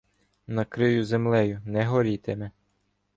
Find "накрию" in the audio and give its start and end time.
0.47-1.03